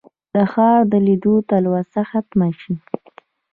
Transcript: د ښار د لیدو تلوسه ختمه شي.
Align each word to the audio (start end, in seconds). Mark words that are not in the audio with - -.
د 0.33 0.35
ښار 0.51 0.79
د 0.91 0.93
لیدو 1.07 1.35
تلوسه 1.49 2.01
ختمه 2.11 2.49
شي. 2.61 2.75